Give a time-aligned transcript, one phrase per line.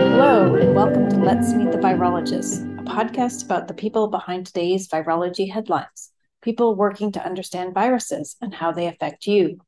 [0.00, 4.88] Hello, and welcome to Let's Meet the Virologists, a podcast about the people behind today's
[4.88, 6.10] virology headlines,
[6.40, 9.58] people working to understand viruses and how they affect you.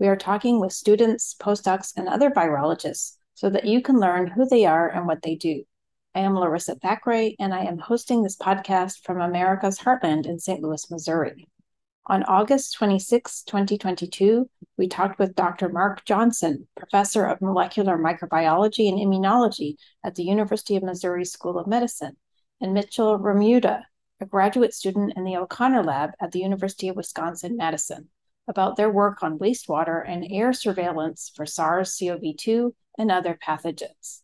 [0.00, 4.48] We are talking with students, postdocs, and other virologists so that you can learn who
[4.48, 5.62] they are and what they do.
[6.12, 10.60] I am Larissa Thackeray, and I am hosting this podcast from America's Heartland in St.
[10.60, 11.46] Louis, Missouri.
[12.08, 15.68] On August 26, 2022, we talked with Dr.
[15.68, 19.74] Mark Johnson, professor of molecular microbiology and immunology
[20.04, 22.16] at the University of Missouri School of Medicine,
[22.60, 23.82] and Mitchell Remuda,
[24.20, 28.08] a graduate student in the O'Connor Lab at the University of Wisconsin Madison,
[28.46, 34.22] about their work on wastewater and air surveillance for SARS CoV 2 and other pathogens.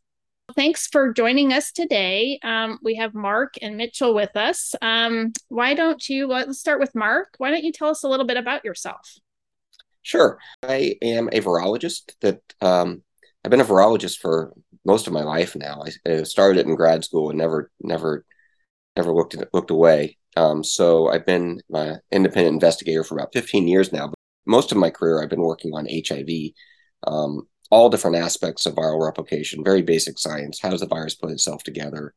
[0.54, 2.38] Thanks for joining us today.
[2.42, 4.74] Um, we have Mark and Mitchell with us.
[4.82, 7.34] Um, why don't you, let's start with Mark.
[7.38, 9.14] Why don't you tell us a little bit about yourself?
[10.02, 10.38] Sure.
[10.62, 13.02] I am a virologist that um,
[13.44, 14.52] I've been a virologist for
[14.84, 15.84] most of my life now.
[16.06, 18.24] I started it in grad school and never, never,
[18.96, 20.18] never looked at, looked away.
[20.36, 24.08] Um, so I've been an independent investigator for about 15 years now.
[24.08, 26.52] But most of my career, I've been working on HIV.
[27.06, 30.60] Um, all different aspects of viral replication, very basic science.
[30.60, 32.12] How does the virus put itself together?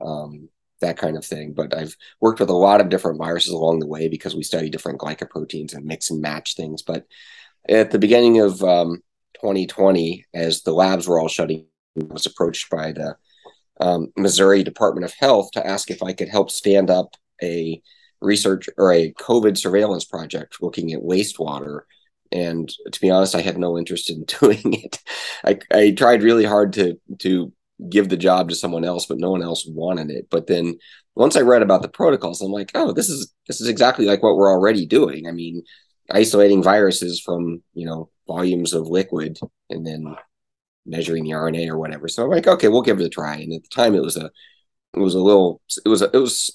[0.00, 0.48] Um,
[0.80, 1.52] that kind of thing.
[1.52, 4.70] But I've worked with a lot of different viruses along the way because we study
[4.70, 6.80] different glycoproteins and mix and match things.
[6.80, 7.04] But
[7.68, 9.02] at the beginning of um,
[9.34, 11.66] 2020, as the labs were all shutting,
[12.00, 13.16] I was approached by the
[13.80, 17.10] um, Missouri Department of Health to ask if I could help stand up
[17.42, 17.82] a
[18.22, 21.80] research or a COVID surveillance project looking at wastewater
[22.32, 24.98] and to be honest, I had no interest in doing it.
[25.44, 27.52] I, I tried really hard to to
[27.88, 30.28] give the job to someone else, but no one else wanted it.
[30.30, 30.78] But then
[31.14, 34.22] once I read about the protocols, I'm like, oh, this is this is exactly like
[34.22, 35.26] what we're already doing.
[35.28, 35.62] I mean,
[36.10, 39.38] isolating viruses from you know volumes of liquid
[39.70, 40.16] and then
[40.86, 42.08] measuring the RNA or whatever.
[42.08, 43.36] So I'm like, okay, we'll give it a try.
[43.36, 44.30] And at the time, it was a
[44.94, 46.50] it was a little it was a, it was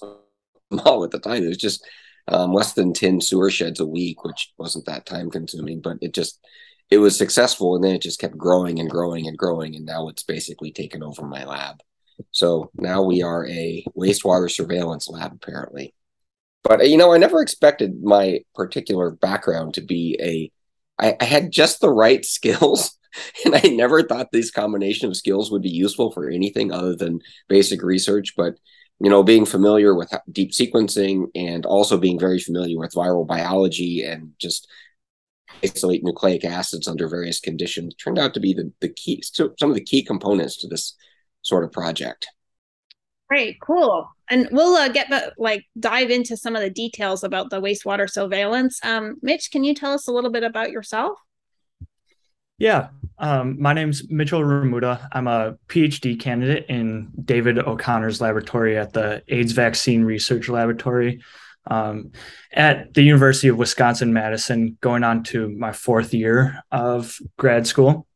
[0.72, 1.44] small at the time.
[1.44, 1.86] It was just
[2.28, 6.14] um, less than 10 sewer sheds a week, which wasn't that time consuming, but it
[6.14, 6.38] just,
[6.90, 7.74] it was successful.
[7.74, 9.76] And then it just kept growing and growing and growing.
[9.76, 11.76] And now it's basically taken over my lab.
[12.32, 15.94] So now we are a wastewater surveillance lab, apparently.
[16.62, 20.52] But, you know, I never expected my particular background to be a,
[21.02, 22.96] I, I had just the right skills.
[23.44, 27.18] And I never thought this combination of skills would be useful for anything other than
[27.48, 28.34] basic research.
[28.36, 28.54] But
[29.00, 34.02] you know, being familiar with deep sequencing and also being very familiar with viral biology
[34.02, 34.68] and just
[35.64, 39.70] isolate nucleic acids under various conditions turned out to be the, the key, so some
[39.70, 40.94] of the key components to this
[41.42, 42.28] sort of project.
[43.28, 44.10] Great, cool.
[44.28, 48.10] And we'll uh, get the, like dive into some of the details about the wastewater
[48.10, 48.80] surveillance.
[48.84, 51.18] Um, Mitch, can you tell us a little bit about yourself?
[52.60, 55.08] Yeah, um, my name's Mitchell Remuda.
[55.12, 61.22] I'm a PhD candidate in David O'Connor's laboratory at the AIDS Vaccine Research Laboratory
[61.68, 62.12] um,
[62.52, 68.06] at the University of Wisconsin Madison, going on to my fourth year of grad school.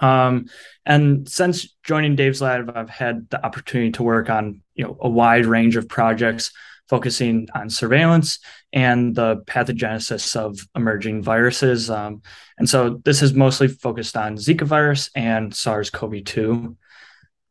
[0.00, 0.48] Um,
[0.84, 5.08] and since joining Dave's lab, I've had the opportunity to work on you know a
[5.08, 6.52] wide range of projects
[6.88, 8.38] focusing on surveillance
[8.72, 11.90] and the pathogenesis of emerging viruses.
[11.90, 12.22] Um,
[12.58, 16.76] and so this is mostly focused on Zika virus and SARS CoV 2.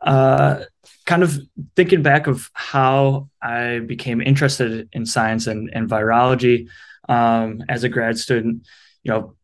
[0.01, 0.63] Uh,
[1.05, 1.39] kind of
[1.75, 6.67] thinking back of how I became interested in science and, and virology
[7.09, 8.67] um, as a grad student,
[9.03, 9.35] you know,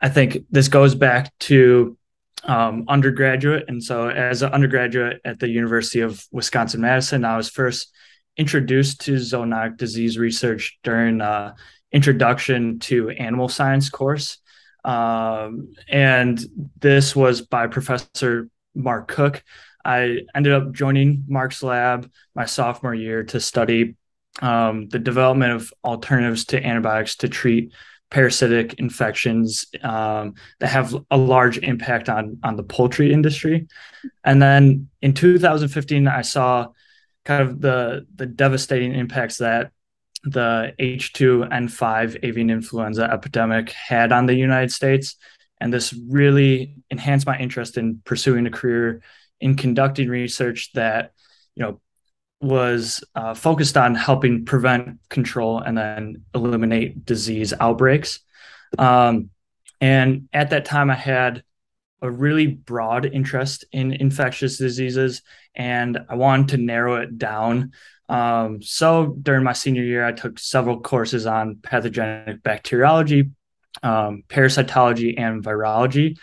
[0.00, 1.96] I think this goes back to
[2.44, 3.66] um, undergraduate.
[3.68, 7.92] And so, as an undergraduate at the University of Wisconsin Madison, I was first
[8.36, 11.54] introduced to zoonotic disease research during uh,
[11.92, 14.38] introduction to animal science course.
[14.84, 16.42] Um, and
[16.80, 19.42] this was by professor mark cook.
[19.84, 23.96] I ended up joining mark's lab my sophomore year to study
[24.40, 27.72] um, the development of alternatives to antibiotics to treat
[28.10, 33.66] parasitic infections um, that have a large impact on on the poultry industry.
[34.24, 36.68] And then in 2015 i saw
[37.24, 39.72] kind of the the devastating impacts that
[40.24, 45.16] the H2N5 avian influenza epidemic had on the United States.
[45.60, 49.02] And this really enhanced my interest in pursuing a career
[49.40, 51.12] in conducting research that,
[51.56, 51.80] you know,
[52.40, 58.20] was uh, focused on helping prevent, control, and then eliminate disease outbreaks.
[58.78, 59.30] Um,
[59.80, 61.44] and at that time, I had
[62.02, 65.22] a really broad interest in infectious diseases
[65.54, 67.72] and I wanted to narrow it down.
[68.08, 73.30] Um, so during my senior year, I took several courses on pathogenic bacteriology,
[73.82, 76.18] um, parasitology, and virology.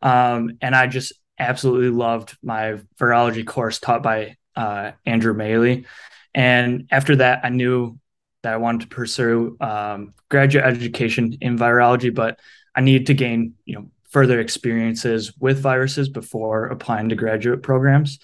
[0.00, 5.86] Um, and I just absolutely loved my virology course taught by uh, Andrew Maley.
[6.34, 7.98] And after that, I knew
[8.42, 12.38] that I wanted to pursue um, graduate education in virology, but
[12.74, 18.20] I needed to gain, you know, further experiences with viruses before applying to graduate programs.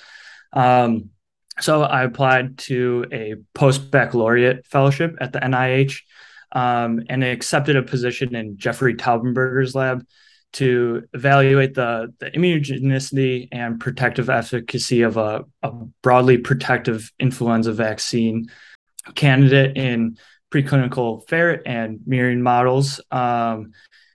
[0.53, 1.11] Um,
[1.59, 6.01] so I applied to a post baccalaureate fellowship at the NIH
[6.53, 10.07] um, and accepted a position in Jeffrey Taubenberger's lab
[10.53, 15.73] to evaluate the, the immunogenicity and protective efficacy of a, a
[16.03, 18.49] broadly protective influenza vaccine
[19.17, 20.17] candidate in
[20.53, 23.01] preclinical ferret and murine models.
[23.11, 23.73] Um,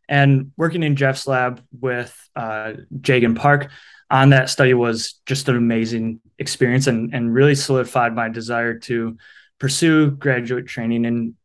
[0.08, 3.70] and working in Jeff's lab with uh, Jagan Park
[4.10, 9.18] on that study was just an amazing experience and, and really solidified my desire to
[9.60, 11.36] pursue graduate training in,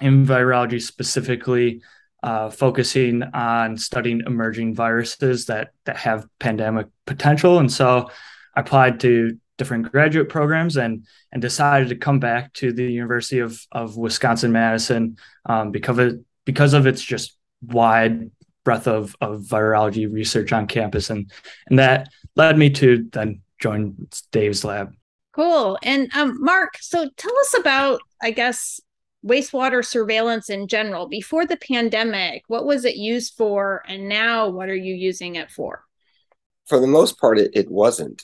[0.00, 1.82] in virology specifically
[2.22, 7.58] uh, focusing on studying emerging viruses that that have pandemic potential.
[7.58, 8.10] And so
[8.54, 13.38] I applied to different graduate programs and and decided to come back to the University
[13.38, 18.30] of of Wisconsin Madison um, because of because of its just wide
[18.66, 21.08] breadth of of virology research on campus.
[21.08, 21.30] And
[21.68, 24.92] and that led me to then join Dave's lab.
[25.32, 25.78] Cool.
[25.82, 28.80] And um, Mark, so tell us about I guess
[29.24, 31.08] wastewater surveillance in general.
[31.08, 33.82] Before the pandemic what was it used for?
[33.88, 35.84] And now what are you using it for?
[36.66, 38.22] For the most part it, it wasn't.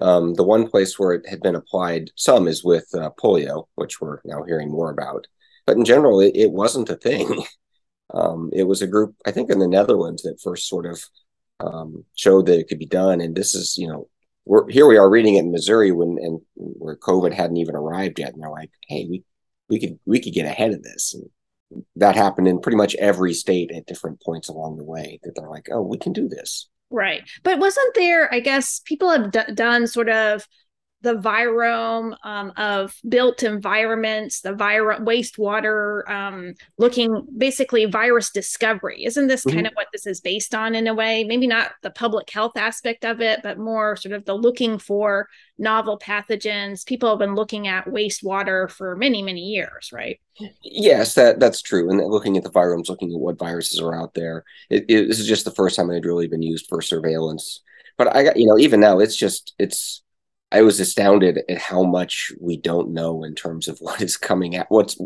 [0.00, 4.00] Um, the one place where it had been applied some is with uh, polio which
[4.00, 5.26] we're now hearing more about.
[5.66, 7.44] But in general it, it wasn't a thing
[8.14, 11.02] um, it was a group i think in the netherlands that first sort of
[11.60, 14.08] um, showed that it could be done and this is you know
[14.46, 18.18] we're here we are reading it in missouri when and where covid hadn't even arrived
[18.18, 19.24] yet and they're like hey we
[19.68, 21.14] we could we could get ahead of this.
[21.14, 25.20] And that happened in pretty much every state at different points along the way.
[25.22, 26.68] That they're like, oh, we can do this.
[26.90, 28.32] Right, but wasn't there?
[28.32, 30.46] I guess people have d- done sort of
[31.04, 39.04] the virome um, of built environments, the vir- wastewater, um, looking basically virus discovery.
[39.04, 39.54] Isn't this mm-hmm.
[39.54, 41.22] kind of what this is based on in a way?
[41.22, 45.28] Maybe not the public health aspect of it, but more sort of the looking for
[45.58, 46.86] novel pathogens.
[46.86, 50.18] People have been looking at wastewater for many, many years, right?
[50.62, 51.90] Yes, that that's true.
[51.90, 55.20] And looking at the viromes, looking at what viruses are out there, it, it, this
[55.20, 57.60] is just the first time it had really been used for surveillance.
[57.96, 60.02] But I got, you know, even now, it's just it's
[60.54, 64.54] I was astounded at how much we don't know in terms of what is coming
[64.54, 64.96] at what's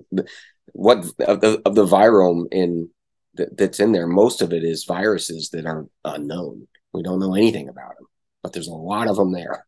[0.72, 2.90] what of the of the virome in
[3.34, 4.06] that's in there.
[4.06, 6.66] Most of it is viruses that are unknown.
[6.92, 8.06] We don't know anything about them,
[8.42, 9.64] but there's a lot of them there.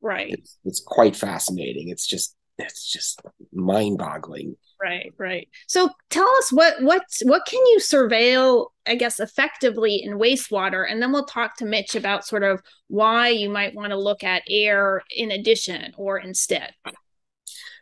[0.00, 0.32] Right.
[0.32, 1.90] It's, it's quite fascinating.
[1.90, 3.22] It's just it's just
[3.52, 5.48] mind boggling right right.
[5.66, 10.90] So tell us what what what can you surveil i guess effectively in wastewater?
[10.90, 14.24] And then we'll talk to mitch about sort of why you might want to look
[14.24, 16.72] at air in addition or instead.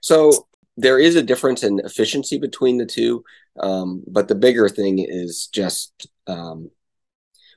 [0.00, 0.46] So
[0.76, 3.24] there is a difference in efficiency between the two
[3.60, 6.70] um, but the bigger thing is just um,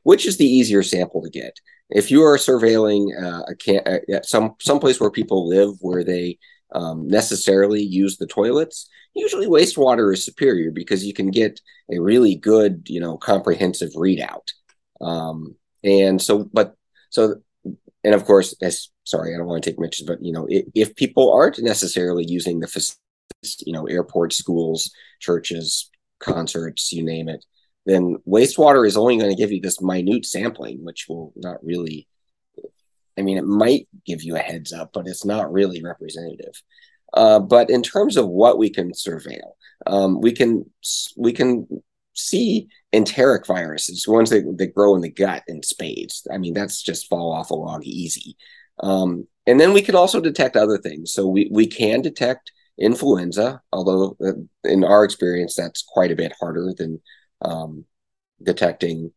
[0.04, 1.60] which is the easier sample to get?
[1.90, 6.04] If you are surveilling uh, a can- uh, some some place where people live where
[6.04, 6.40] they
[6.74, 8.90] um, necessarily use the toilets.
[9.13, 11.60] Usually, wastewater is superior because you can get
[11.92, 14.48] a really good, you know, comprehensive readout.
[15.02, 16.75] Um, and so, but
[17.10, 17.36] so,
[18.03, 20.65] and of course, as sorry, I don't want to take Mitch's, but you know, if,
[20.74, 25.89] if people aren't necessarily using the, facilities, you know, airports, schools, churches,
[26.20, 27.44] concerts, you name it,
[27.86, 32.08] then wastewater is only going to give you this minute sampling, which will not really
[33.18, 36.62] I mean, it might give you a heads up, but it's not really representative.
[37.13, 39.53] Uh, but in terms of what we can surveil,
[39.86, 40.65] um, we can
[41.18, 41.68] we can
[42.13, 46.27] see enteric viruses, ones that, that grow in the gut in spades.
[46.32, 48.36] I mean, that's just fall off a log easy.
[48.82, 51.13] Um, and then we can also detect other things.
[51.13, 56.34] So we, we can detect influenza, although uh, in our experience, that's quite a bit
[56.39, 57.01] harder than
[57.41, 57.86] um,
[58.44, 59.12] detecting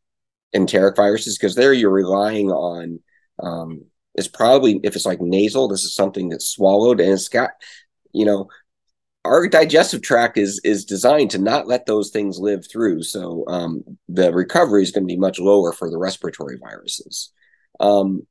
[0.55, 3.01] enteric viruses because there you're relying on
[3.41, 3.85] um,
[4.15, 7.51] it's probably if it's like nasal, this is something that's swallowed and it's got,
[8.15, 8.49] you know,
[9.25, 13.03] our digestive tract is is designed to not let those things live through.
[13.03, 17.33] So um, the recovery is going to be much lower for the respiratory viruses.
[17.81, 18.27] Um,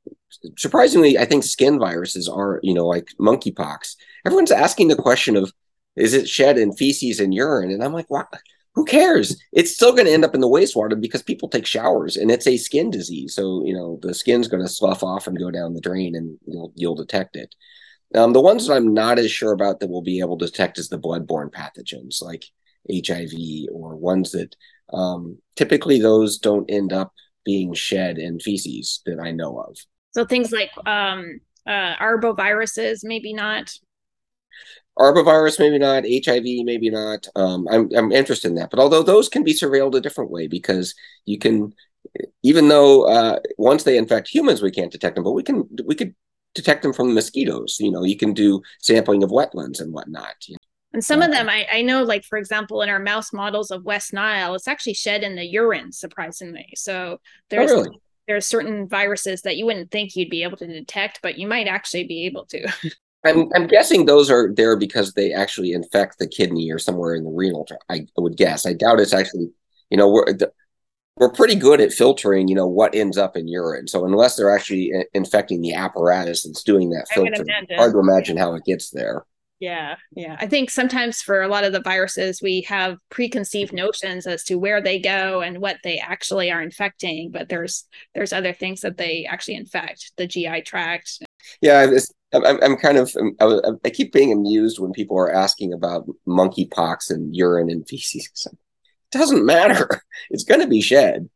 [0.56, 3.96] surprisingly, I think skin viruses are, you know, like monkeypox.
[4.24, 5.52] Everyone's asking the question of,
[5.96, 7.70] is it shed in feces and urine?
[7.70, 8.28] And I'm like, what?
[8.74, 9.40] who cares?
[9.52, 12.46] It's still going to end up in the wastewater because people take showers and it's
[12.46, 13.34] a skin disease.
[13.34, 16.38] So, you know, the skin's going to slough off and go down the drain and
[16.46, 17.54] you'll, you'll detect it.
[18.14, 20.78] Um, the ones that I'm not as sure about that we'll be able to detect
[20.78, 22.44] is the bloodborne pathogens like
[22.90, 24.54] HIV or ones that
[24.92, 27.12] um, typically those don't end up
[27.44, 29.76] being shed in feces that I know of.
[30.12, 33.72] So things like um, uh, arboviruses, maybe not.
[34.98, 36.04] Arbovirus, maybe not.
[36.04, 37.26] HIV, maybe not.
[37.34, 38.70] Um, I'm I'm interested in that.
[38.70, 40.94] But although those can be surveilled a different way because
[41.24, 41.74] you can,
[42.44, 45.96] even though uh, once they infect humans, we can't detect them, but we can we
[45.96, 46.14] could
[46.54, 47.76] detect them from mosquitoes.
[47.80, 50.34] You know, you can do sampling of wetlands and whatnot.
[50.46, 50.58] You know?
[50.94, 53.84] And some of them, I, I know, like for example, in our mouse models of
[53.84, 56.68] West Nile, it's actually shed in the urine, surprisingly.
[56.76, 57.20] So oh,
[57.50, 58.00] there's oh, really?
[58.28, 61.66] there's certain viruses that you wouldn't think you'd be able to detect, but you might
[61.66, 62.72] actually be able to.
[63.24, 67.24] I'm I'm guessing those are there because they actually infect the kidney or somewhere in
[67.24, 67.66] the renal.
[67.88, 68.64] I would guess.
[68.64, 69.50] I doubt it's actually.
[69.90, 70.26] You know, we're
[71.16, 72.48] we're pretty good at filtering.
[72.48, 73.86] You know what ends up in urine.
[73.86, 77.44] So unless they're actually infecting the apparatus that's doing that filter,
[77.76, 79.24] hard to imagine how it gets there.
[79.60, 80.36] Yeah, yeah.
[80.38, 84.56] I think sometimes for a lot of the viruses, we have preconceived notions as to
[84.56, 88.96] where they go and what they actually are infecting, but there's there's other things that
[88.96, 91.22] they actually infect, the GI tract.
[91.62, 91.86] Yeah,
[92.32, 96.08] I'm, I'm kind of um, I, I keep being amused when people are asking about
[96.26, 98.48] monkeypox and urine and feces.
[99.14, 99.88] It doesn't matter.
[100.30, 101.28] It's going to be shed.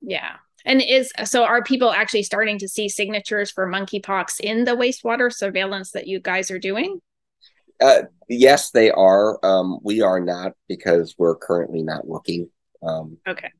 [0.00, 0.36] Yeah.
[0.64, 5.32] And is so are people actually starting to see signatures for monkeypox in the wastewater
[5.32, 7.00] surveillance that you guys are doing?
[7.80, 9.44] Uh, yes, they are.
[9.44, 12.48] Um, we are not because we're currently not looking.
[12.82, 13.50] Um, okay.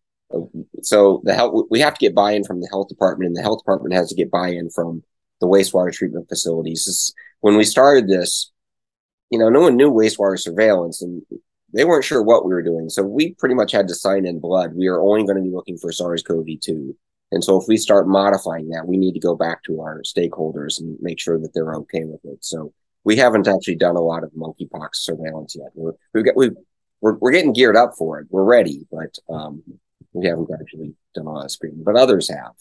[0.83, 3.61] So the health we have to get buy-in from the health department, and the health
[3.61, 5.03] department has to get buy-in from
[5.41, 6.87] the wastewater treatment facilities.
[6.89, 8.51] It's, when we started this,
[9.31, 11.23] you know, no one knew wastewater surveillance, and
[11.75, 12.89] they weren't sure what we were doing.
[12.89, 14.75] So we pretty much had to sign in blood.
[14.75, 16.95] We are only going to be looking for SARS-CoV-2.
[17.33, 20.81] And so if we start modifying that, we need to go back to our stakeholders
[20.81, 22.45] and make sure that they're okay with it.
[22.45, 25.71] So we haven't actually done a lot of monkeypox surveillance yet.
[25.75, 26.51] We're we've got we
[27.01, 28.29] we're, we're getting geared up for it.
[28.31, 29.63] We're ready, but um,
[30.13, 31.83] we haven't actually done a lot of screening.
[31.83, 32.53] But others have.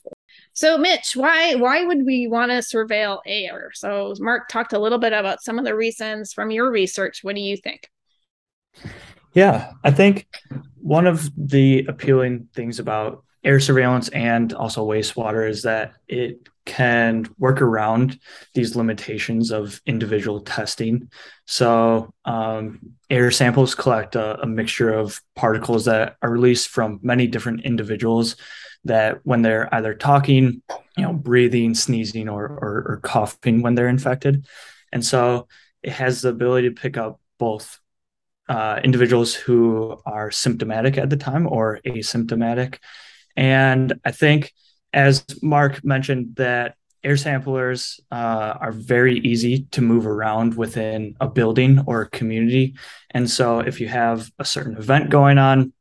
[0.54, 3.72] So, Mitch, why why would we want to surveil air?
[3.74, 7.24] So, Mark talked a little bit about some of the reasons from your research.
[7.24, 7.90] What do you think?
[9.34, 10.28] Yeah, I think
[10.80, 17.28] one of the appealing things about air surveillance and also wastewater is that it can
[17.38, 18.20] work around
[18.54, 21.10] these limitations of individual testing.
[21.46, 27.28] So, um, air samples collect a, a, mixture of particles that are released from many
[27.28, 28.38] different individuals.
[28.86, 30.62] That when they're either talking,
[30.98, 34.46] you know, breathing, sneezing, or, or, or coughing when they're infected,
[34.92, 35.48] and so
[35.82, 37.80] it has the ability to pick up both
[38.50, 42.78] uh, individuals who are symptomatic at the time or asymptomatic.
[43.36, 44.54] And I think
[44.94, 51.28] as Mark mentioned, that air samplers uh, are very easy to move around within a
[51.28, 52.76] building or a community.
[53.12, 55.74] And so if you have a certain event going on,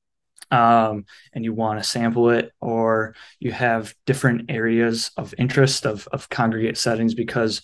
[0.51, 6.07] um, and you want to sample it, or you have different areas of interest of,
[6.13, 7.63] of congregate settings, because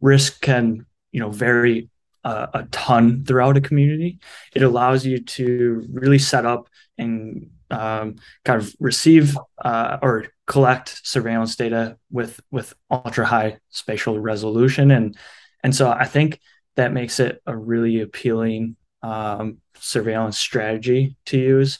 [0.00, 1.90] risk can you know vary
[2.24, 4.18] a, a ton throughout a community.
[4.54, 11.00] It allows you to really set up and um, kind of receive uh, or collect
[11.04, 15.16] surveillance data with with ultra high spatial resolution and
[15.62, 16.40] and so I think
[16.74, 21.78] that makes it a really appealing um, surveillance strategy to use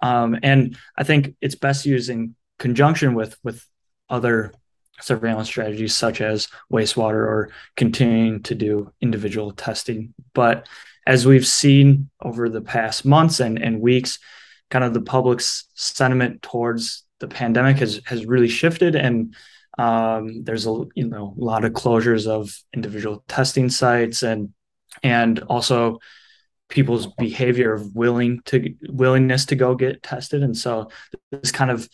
[0.00, 3.66] um, and I think it's best used in conjunction with with
[4.08, 4.52] other
[5.00, 10.14] surveillance strategies such as wastewater or continuing to do individual testing.
[10.34, 10.68] But
[11.06, 14.18] as we've seen over the past months and, and weeks
[14.70, 18.94] kind of the public's sentiment towards the pandemic has has really shifted.
[18.96, 19.34] And
[19.78, 24.50] um, there's a you know a lot of closures of individual testing sites and
[25.02, 25.98] and also
[26.68, 30.42] people's behavior of willing to willingness to go get tested.
[30.42, 30.90] And so
[31.30, 31.88] this kind of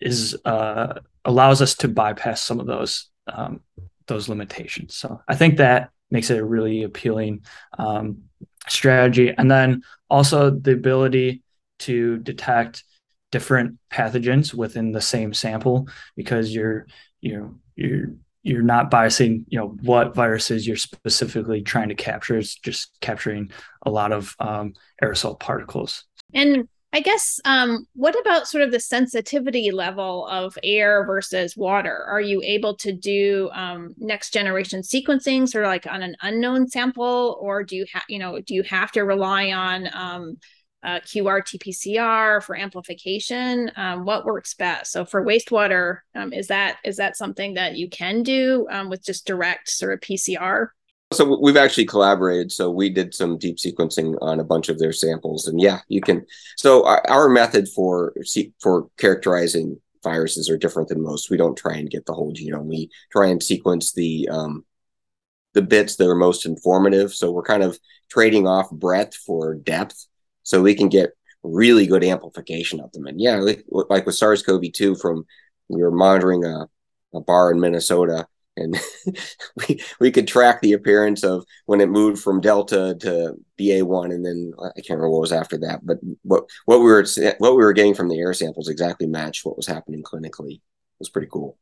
[0.00, 3.60] is uh, allows us to bypass some of those um,
[4.06, 4.96] those limitations.
[4.96, 7.44] So i think that makes it a really appealing
[7.78, 8.24] um,
[8.68, 9.32] strategy.
[9.36, 11.42] And then also the ability
[11.80, 12.84] to detect
[13.32, 16.86] different pathogens within the same sample because you're
[17.20, 22.38] you know you're you're not biasing you know what viruses you're specifically trying to capture.
[22.38, 23.50] It's just capturing
[23.82, 26.04] a lot of um, aerosol particles.
[26.34, 32.04] And i guess um, what about sort of the sensitivity level of air versus water
[32.08, 36.68] are you able to do um, next generation sequencing sort of like on an unknown
[36.68, 40.36] sample or do you have you know do you have to rely on um,
[40.82, 43.70] uh, qRT-PCR for amplification.
[43.76, 44.92] Um, what works best?
[44.92, 49.04] So for wastewater, um, is that is that something that you can do um, with
[49.04, 50.68] just direct sort of PCR?
[51.12, 52.52] So we've actually collaborated.
[52.52, 56.00] So we did some deep sequencing on a bunch of their samples, and yeah, you
[56.00, 56.24] can.
[56.56, 58.14] So our, our method for
[58.60, 61.28] for characterizing viruses are different than most.
[61.28, 62.66] We don't try and get the whole genome.
[62.66, 64.64] We try and sequence the um,
[65.52, 67.12] the bits that are most informative.
[67.12, 70.06] So we're kind of trading off breadth for depth,
[70.44, 71.10] so we can get
[71.42, 73.06] really good amplification of them.
[73.06, 75.26] And yeah, like, like with SARS-CoV-2, from
[75.68, 76.68] we were monitoring a,
[77.14, 78.28] a bar in Minnesota
[78.60, 78.78] and
[79.68, 84.12] we we could track the appearance of when it moved from Delta to BA one,
[84.12, 85.80] and then I can't remember what was after that.
[85.84, 87.06] But what what we were
[87.38, 90.54] what we were getting from the air samples exactly matched what was happening clinically.
[90.54, 91.56] It was pretty cool.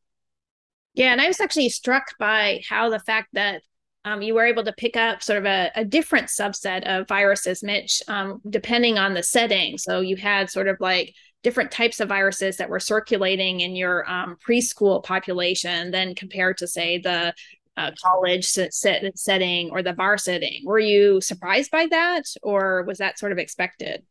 [0.95, 3.63] Yeah, and I was actually struck by how the fact that
[4.05, 7.63] um, you were able to pick up sort of a, a different subset of viruses,
[7.63, 9.77] Mitch, um, depending on the setting.
[9.77, 14.09] So you had sort of like different types of viruses that were circulating in your
[14.11, 17.33] um, preschool population than compared to say the
[17.77, 18.73] uh, college set,
[19.17, 20.63] setting or the bar setting.
[20.65, 24.05] Were you surprised by that, or was that sort of expected?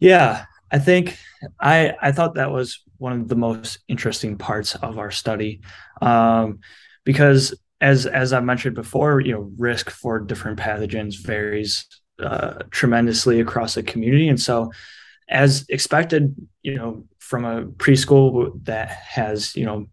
[0.00, 1.16] Yeah, I think
[1.60, 5.60] I I thought that was one of the most interesting parts of our study,
[6.02, 6.58] um,
[7.04, 11.86] because as as I mentioned before, you know, risk for different pathogens varies
[12.18, 14.72] uh, tremendously across the community, and so
[15.30, 19.86] as expected, you know, from a preschool that has, you know,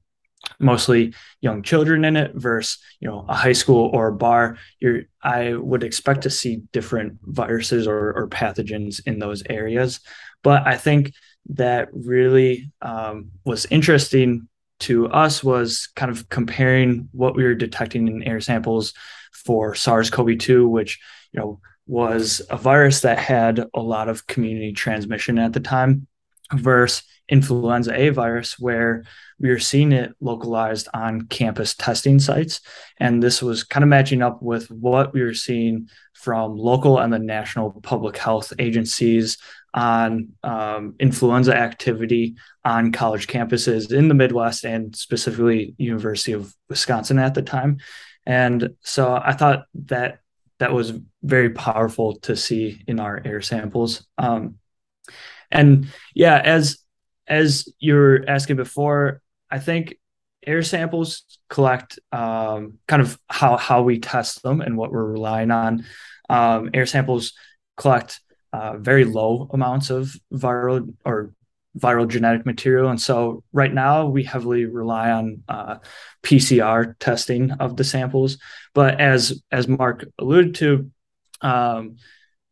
[0.60, 5.04] mostly young children in it versus, you know, a high school or a bar, you're
[5.22, 10.00] I would expect to see different viruses or, or pathogens in those areas.
[10.44, 11.14] But I think
[11.50, 14.48] that really um, was interesting
[14.80, 18.94] to us was kind of comparing what we were detecting in air samples
[19.34, 21.00] for SARS-CoV-2, which
[21.32, 26.08] you know was a virus that had a lot of community transmission at the time
[26.54, 29.04] versus influenza A virus, where
[29.40, 32.62] we were seeing it localized on campus testing sites.
[32.98, 37.12] And this was kind of matching up with what we were seeing from local and
[37.12, 39.38] the national public health agencies
[39.74, 47.20] on um, influenza activity on college campuses in the Midwest and specifically University of Wisconsin
[47.20, 47.78] at the time.
[48.26, 50.20] And so I thought that
[50.60, 50.94] that was
[51.24, 54.06] very powerful to see in our air samples.
[54.18, 54.56] Um,
[55.52, 56.80] and yeah, as
[57.28, 59.98] as you were asking before, I think
[60.46, 65.52] air samples collect um, kind of how how we test them and what we're relying
[65.52, 65.86] on.
[66.30, 67.34] Um, air samples
[67.76, 68.20] collect
[68.54, 71.34] uh, very low amounts of viral or
[71.78, 72.90] viral genetic material.
[72.90, 75.78] And so right now we heavily rely on uh,
[76.24, 78.38] PCR testing of the samples.
[78.74, 80.92] But as as Mark alluded to,
[81.42, 81.98] um,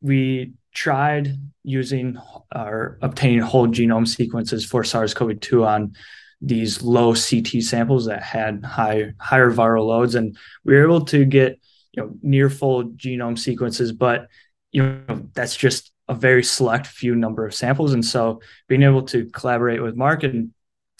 [0.02, 2.18] we tried using
[2.54, 5.96] or obtaining whole genome sequences for SARS-CoV-2 on
[6.42, 11.26] these low CT samples that had high higher viral loads, and we were able to
[11.26, 11.60] get
[11.94, 14.28] you know near full genome sequences, but
[14.72, 17.94] you know that's just a very select few number of samples.
[17.94, 20.52] And so being able to collaborate with Mark and,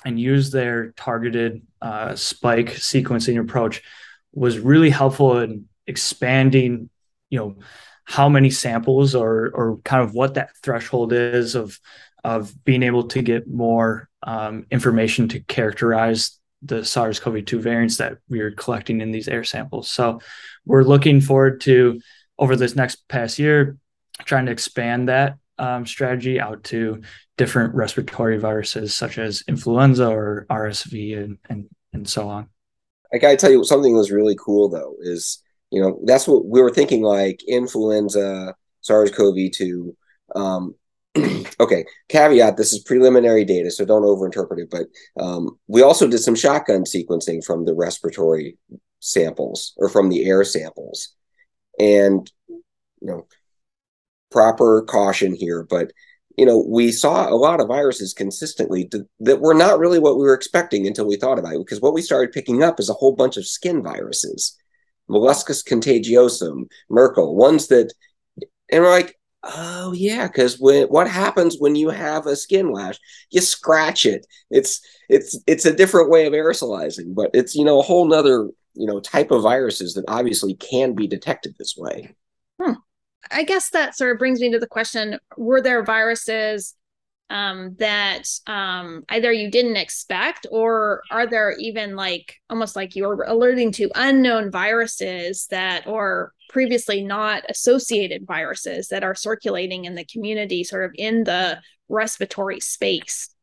[0.04, 3.82] and use their targeted uh, spike sequencing approach
[4.34, 6.90] was really helpful in expanding,
[7.30, 7.56] you know,
[8.06, 11.80] how many samples or or kind of what that threshold is of
[12.24, 18.40] of being able to get more um, information to characterize the SARS-CoV-2 variants that we
[18.40, 19.88] are collecting in these air samples.
[19.90, 20.20] So
[20.66, 22.02] we're looking forward to
[22.40, 23.78] over this next past year
[24.24, 27.02] trying to expand that um, strategy out to
[27.38, 32.50] different respiratory viruses such as influenza or RSV and and, and so on.
[33.14, 36.62] I gotta tell you something was really cool though is you know that's what we
[36.62, 39.96] were thinking like influenza, SARS-CoV-2.
[40.36, 40.76] Um,
[41.60, 44.70] okay, caveat: this is preliminary data, so don't overinterpret it.
[44.70, 44.88] But
[45.22, 48.58] um, we also did some shotgun sequencing from the respiratory
[49.00, 51.16] samples or from the air samples,
[51.80, 52.62] and you
[53.02, 53.28] know
[54.36, 55.92] proper caution here, but
[56.38, 60.18] you know, we saw a lot of viruses consistently to, that were not really what
[60.18, 61.60] we were expecting until we thought about it.
[61.60, 64.58] Because what we started picking up is a whole bunch of skin viruses,
[65.10, 67.94] molluscus contagiosum, Merkel, ones that,
[68.70, 73.00] and we're like, oh yeah, because when what happens when you have a skin lash,
[73.32, 74.26] you scratch it.
[74.50, 78.50] It's it's it's a different way of aerosolizing, but it's you know a whole nother
[78.74, 82.14] you know type of viruses that obviously can be detected this way.
[82.62, 82.74] Hmm.
[83.32, 86.76] I guess that sort of brings me to the question were there viruses
[87.30, 93.08] um, that um, either you didn't expect, or are there even like almost like you
[93.08, 99.96] were alluding to unknown viruses that, or previously not associated viruses that are circulating in
[99.96, 101.60] the community, sort of in the
[101.90, 103.34] respiratory space?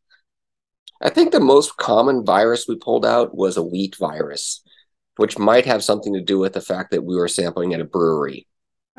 [1.00, 4.62] I think the most common virus we pulled out was a wheat virus,
[5.16, 7.84] which might have something to do with the fact that we were sampling at a
[7.84, 8.46] brewery.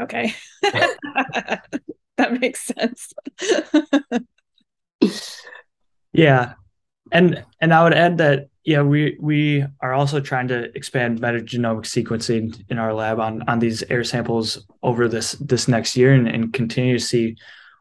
[0.01, 0.33] Okay.
[0.61, 3.13] that makes sense.
[6.13, 6.53] yeah.
[7.11, 11.83] and and I would add that yeah, we we are also trying to expand metagenomic
[11.83, 16.27] sequencing in our lab on on these air samples over this this next year and,
[16.27, 17.35] and continue to see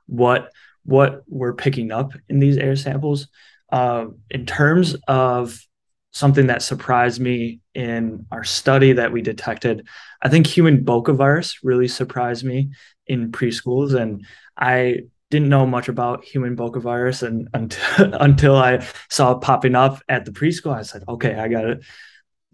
[0.07, 0.51] what
[0.85, 3.29] what we're picking up in these air samples.
[3.71, 5.59] Uh, in terms of
[6.13, 9.89] something that surprised me in our study that we detected,
[10.23, 12.71] I think human virus really surprised me
[13.07, 14.25] in preschools, and
[14.57, 20.01] I didn't know much about human virus and until until I saw it popping up
[20.09, 20.75] at the preschool.
[20.75, 21.81] I said, okay, I got to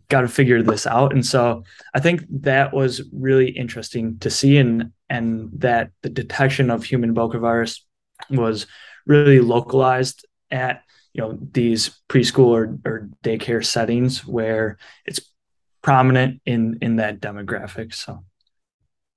[0.09, 1.13] got to figure this out.
[1.13, 6.71] And so I think that was really interesting to see, and and that the detection
[6.71, 7.85] of human virus
[8.31, 8.67] was
[9.07, 15.21] really localized at you know these preschool or, or daycare settings where it's
[15.83, 17.95] prominent in in that demographic.
[17.95, 18.25] So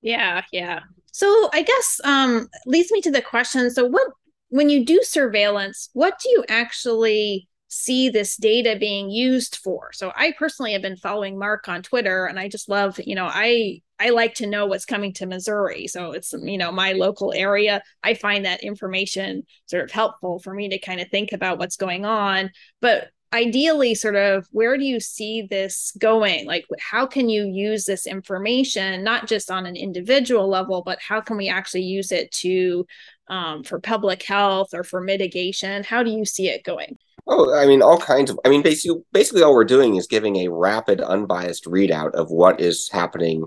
[0.02, 0.82] yeah, yeah.
[1.12, 3.70] So I guess um, leads me to the question.
[3.72, 4.08] So what
[4.50, 9.92] when you do surveillance, what do you actually see this data being used for?
[9.94, 13.26] So I personally have been following Mark on Twitter and I just love, you know,
[13.26, 15.88] I I like to know what's coming to Missouri.
[15.88, 17.82] So it's you know my local area.
[18.04, 21.78] I find that information sort of helpful for me to kind of think about what's
[21.78, 22.52] going on.
[22.82, 27.86] But ideally sort of where do you see this going like how can you use
[27.86, 32.30] this information not just on an individual level but how can we actually use it
[32.32, 32.86] to
[33.30, 37.66] um, for public health or for mitigation how do you see it going oh i
[37.66, 41.02] mean all kinds of i mean basically basically all we're doing is giving a rapid
[41.02, 43.46] unbiased readout of what is happening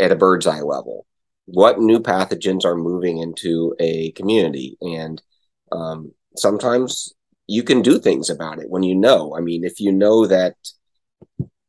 [0.00, 1.06] at a bird's eye level
[1.46, 5.22] what new pathogens are moving into a community and
[5.72, 7.14] um, sometimes
[7.46, 9.36] you can do things about it when you know.
[9.36, 10.54] I mean, if you know that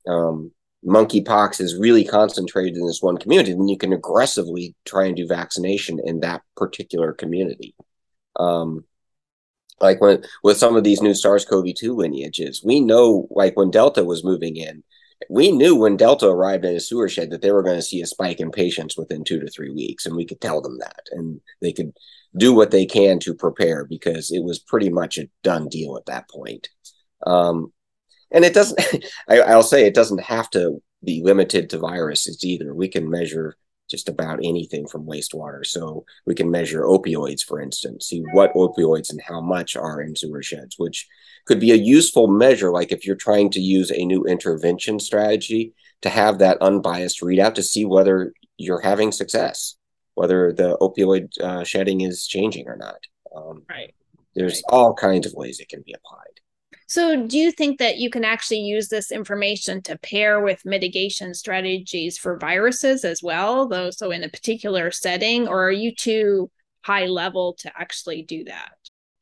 [0.07, 0.51] um,
[0.85, 5.27] monkeypox is really concentrated in this one community, then you can aggressively try and do
[5.27, 7.75] vaccination in that particular community.
[8.37, 8.85] Um,
[9.81, 14.23] like when with some of these new SARS-CoV-2 lineages, we know like when Delta was
[14.23, 14.83] moving in,
[15.29, 18.01] we knew when Delta arrived in a sewer shed that they were going to see
[18.01, 21.03] a spike in patients within two to three weeks, and we could tell them that,
[21.11, 21.93] and they could
[22.35, 26.05] do what they can to prepare because it was pretty much a done deal at
[26.07, 26.69] that point.
[27.25, 27.71] Um,
[28.31, 28.79] and it doesn't,
[29.29, 32.73] I, will say it doesn't have to be limited to viruses either.
[32.73, 33.55] We can measure
[33.93, 35.65] just about anything from wastewater.
[35.65, 40.15] So we can measure opioids, for instance, see what opioids and how much are in
[40.15, 41.07] sewer sheds, which
[41.45, 42.71] could be a useful measure.
[42.71, 47.53] Like if you're trying to use a new intervention strategy to have that unbiased readout
[47.53, 49.77] to see whether you're having success
[50.15, 52.99] whether the opioid uh, shedding is changing or not.
[53.35, 53.93] Um, right.
[54.35, 54.75] There's right.
[54.75, 56.39] all kinds of ways it can be applied.
[56.87, 61.33] So, do you think that you can actually use this information to pair with mitigation
[61.33, 63.89] strategies for viruses as well, though?
[63.91, 66.49] So, in a particular setting, or are you too
[66.81, 68.71] high level to actually do that?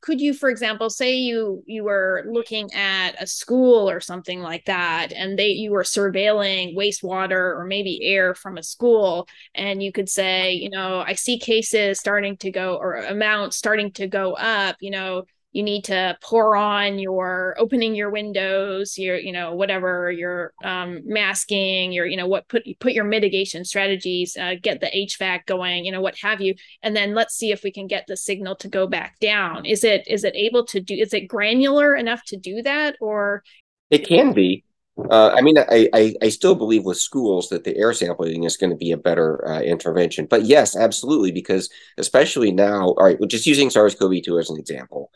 [0.02, 4.64] could you for example say you you were looking at a school or something like
[4.66, 9.92] that and they you were surveilling wastewater or maybe air from a school and you
[9.92, 14.34] could say you know i see cases starting to go or amounts starting to go
[14.34, 15.22] up you know
[15.52, 21.00] you need to pour on your opening your windows your you know whatever your um,
[21.04, 25.84] masking your you know what put put your mitigation strategies uh, get the hvac going
[25.84, 26.54] you know what have you.
[26.82, 29.64] And then let's see if we can get the signal to go back down.
[29.64, 33.42] Is it is it able to do is it granular enough to do that or?
[33.90, 34.64] It can be.
[35.10, 38.58] Uh, I mean, I, I, I still believe with schools that the air sampling is
[38.58, 40.26] going to be a better uh, intervention.
[40.26, 45.10] But yes, absolutely, because especially now, all right, we're just using SARS-CoV-2 as an example,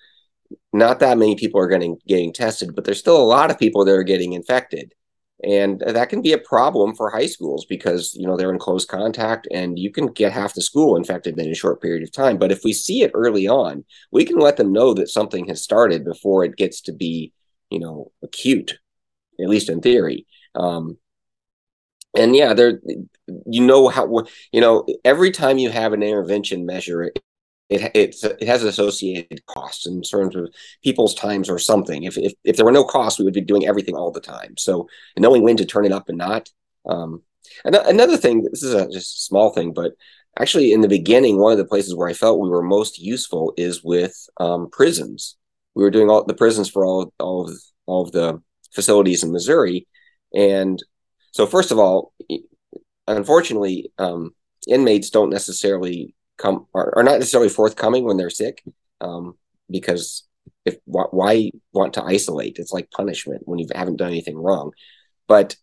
[0.73, 3.85] not that many people are getting getting tested, but there's still a lot of people
[3.85, 4.95] that are getting infected.
[5.45, 8.85] And that can be a problem for high schools because you know they're in close
[8.87, 12.39] contact and you can get half the school infected in a short period of time.
[12.39, 15.63] But if we see it early on, we can let them know that something has
[15.63, 17.33] started before it gets to be,
[17.71, 18.79] you know, acute,
[19.41, 20.27] at least in theory.
[20.55, 20.97] Um,
[22.17, 22.81] and yeah, there,
[23.47, 27.13] you know how you know every time you have an intervention measure,
[27.69, 30.53] it it's, it has associated costs in terms of
[30.83, 32.05] people's times or something.
[32.05, 34.57] If, if if there were no costs, we would be doing everything all the time.
[34.57, 36.49] So knowing when to turn it up and not.
[36.89, 37.23] Um,
[37.65, 39.93] another thing, this is a just a small thing, but
[40.39, 43.55] actually in the beginning, one of the places where I felt we were most useful
[43.57, 45.37] is with um, prisons.
[45.75, 49.33] We were doing all the prisons for all all of all of the facilities in
[49.33, 49.87] Missouri,
[50.35, 50.83] and
[51.33, 52.13] so first of all,
[53.07, 54.35] unfortunately, um,
[54.67, 58.63] inmates don't necessarily come are, are not necessarily forthcoming when they're sick
[59.01, 59.37] um,
[59.71, 60.27] because
[60.65, 64.73] if why want to isolate it's like punishment when you haven't done anything wrong
[65.27, 65.57] but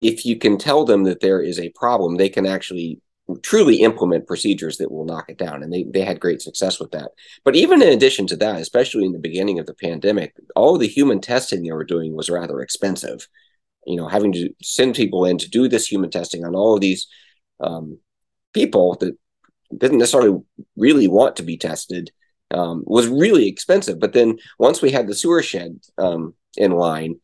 [0.00, 3.00] if you can tell them that there is a problem they can actually
[3.42, 5.62] truly implement procedures that will knock it down.
[5.62, 7.12] And they, they had great success with that.
[7.44, 10.88] But even in addition to that, especially in the beginning of the pandemic, all the
[10.88, 13.26] human testing they were doing was rather expensive.
[13.86, 16.80] You know, having to send people in to do this human testing on all of
[16.80, 17.06] these
[17.60, 17.98] um,
[18.52, 19.16] people that
[19.76, 20.40] didn't necessarily
[20.76, 22.10] really want to be tested
[22.50, 23.98] um, was really expensive.
[23.98, 27.20] But then once we had the sewer shed um, in line,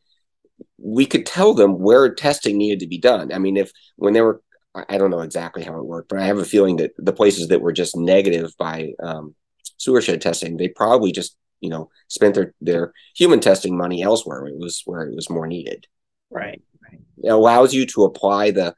[0.77, 3.31] we could tell them where testing needed to be done.
[3.31, 4.41] I mean, if when they were
[4.75, 7.47] I don't know exactly how it worked, but I have a feeling that the places
[7.47, 9.35] that were just negative by um,
[9.77, 14.45] sewer shed testing, they probably just you know spent their their human testing money elsewhere.
[14.45, 15.87] It was where it was more needed.
[16.29, 16.61] Right.
[16.83, 17.01] Right.
[17.23, 18.75] It allows you to apply the,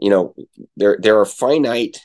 [0.00, 0.34] you know,
[0.76, 1.98] there there are finite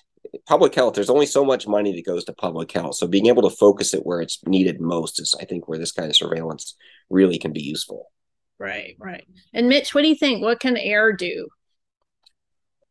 [0.48, 0.94] public health.
[0.94, 2.96] There's only so much money that goes to public health.
[2.96, 5.92] So being able to focus it where it's needed most is, I think, where this
[5.92, 6.76] kind of surveillance
[7.10, 8.12] really can be useful.
[8.58, 8.96] Right.
[9.00, 9.28] Right.
[9.54, 10.42] And Mitch, what do you think?
[10.42, 11.48] What can AIR do?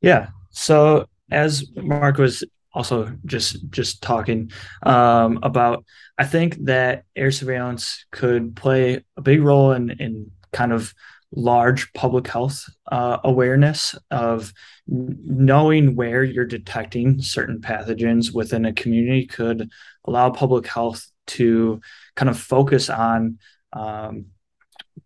[0.01, 0.29] Yeah.
[0.51, 4.51] So as Mark was also just just talking
[4.83, 5.85] um, about,
[6.16, 10.94] I think that air surveillance could play a big role in in kind of
[11.33, 14.53] large public health uh, awareness of
[14.87, 19.71] knowing where you're detecting certain pathogens within a community could
[20.07, 21.81] allow public health to
[22.17, 23.38] kind of focus on
[23.75, 24.27] um,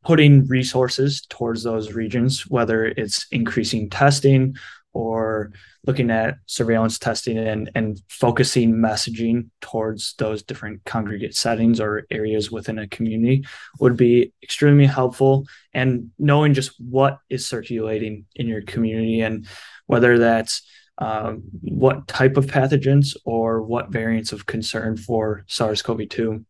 [0.05, 4.57] putting resources towards those regions, whether it's increasing testing
[4.92, 5.52] or
[5.87, 12.50] looking at surveillance testing and, and focusing messaging towards those different congregate settings or areas
[12.50, 13.44] within a community
[13.81, 15.46] would be extremely helpful.
[15.72, 19.46] And knowing just what is circulating in your community and
[19.87, 20.62] whether that's
[20.98, 26.44] um, what type of pathogens or what variants of concern for SARS CoV 2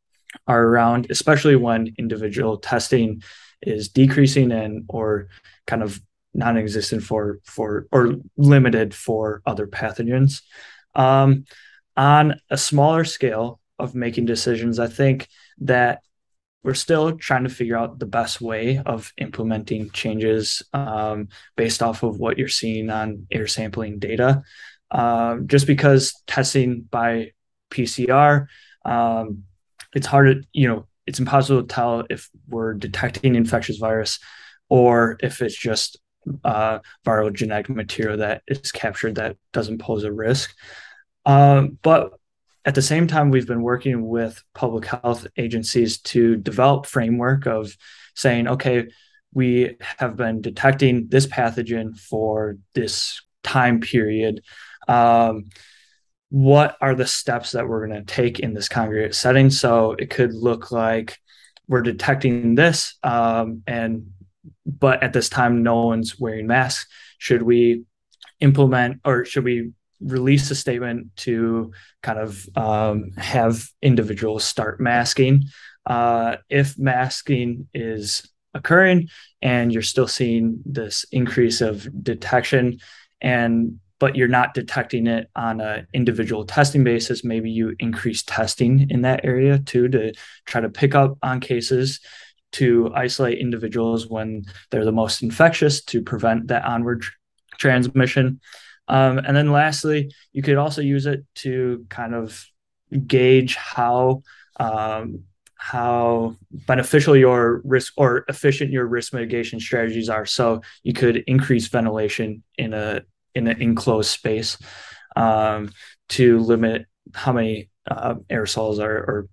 [0.47, 3.23] are around, especially when individual testing
[3.63, 5.29] is decreasing and or
[5.67, 6.01] kind of
[6.35, 10.43] non-existent for for or limited for other pathogens.
[10.95, 11.45] Um,
[11.97, 16.03] on a smaller scale of making decisions, I think that
[16.63, 22.03] we're still trying to figure out the best way of implementing changes um, based off
[22.03, 24.43] of what you're seeing on air sampling data.
[24.91, 27.33] Uh, just because testing by
[27.71, 28.47] PCR,
[28.85, 29.45] um,
[29.95, 34.21] it's hard to, you know, it's impossible to tell if we're detecting infectious virus
[34.69, 35.99] or if it's just
[36.45, 40.55] uh, viral genetic material that is captured that doesn't pose a risk.
[41.25, 42.13] Um, but
[42.65, 47.77] at the same time, we've been working with public health agencies to develop framework of
[48.15, 48.89] saying, okay,
[49.35, 54.43] we have been detecting this pathogen for this time period.
[54.87, 55.47] Um,
[56.29, 59.51] what are the steps that we're going to take in this congregate setting?
[59.51, 61.19] So it could look like
[61.69, 64.13] we're detecting this, um, and
[64.67, 66.91] but at this time no one's wearing masks.
[67.19, 67.85] Should we
[68.41, 75.45] implement or should we release a statement to kind of um, have individuals start masking?
[75.87, 79.09] Uh, if masking is occurring
[79.41, 82.79] and you're still seeing this increase of detection
[83.21, 88.87] and but you're not detecting it on an individual testing basis maybe you increase testing
[88.91, 90.13] in that area too to
[90.45, 92.01] try to pick up on cases
[92.53, 97.05] to isolate individuals when they're the most infectious to prevent that onward
[97.59, 98.41] transmission.
[98.89, 102.45] Um, and then lastly, you could also use it to kind of
[103.07, 104.23] gauge how
[104.59, 105.25] um,
[105.57, 110.27] how beneficial your risk or efficient your risk mitigation strategies are.
[110.27, 113.03] So you could increase ventilation in a
[113.35, 114.59] in an enclosed space
[115.15, 115.71] um,
[116.11, 119.29] to limit how many uh, aerosols are, are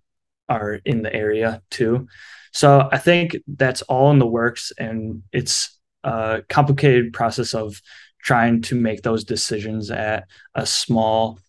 [0.50, 2.08] are in the area too.
[2.52, 7.82] So I think that's all in the works, and it's a complicated process of
[8.22, 11.40] trying to make those decisions at a small